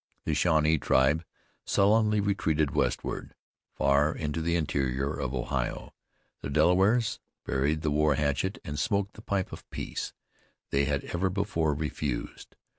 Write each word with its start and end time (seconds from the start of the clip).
The 0.25 0.33
Shawnee 0.33 0.79
tribe 0.79 1.23
sullenly 1.63 2.21
retreated 2.21 2.71
westward, 2.71 3.35
far 3.75 4.15
into 4.15 4.41
the 4.41 4.55
interior 4.55 5.13
of 5.13 5.31
Ohio; 5.35 5.93
the 6.41 6.49
Delawares 6.49 7.19
buried 7.45 7.81
the 7.83 7.91
war 7.91 8.15
hatchet, 8.15 8.57
and 8.63 8.79
smoked 8.79 9.13
the 9.13 9.21
pipe 9.21 9.51
of 9.51 9.69
peace 9.69 10.11
they 10.71 10.85
had 10.85 11.03
ever 11.03 11.29
before 11.29 11.75
refused. 11.75 12.55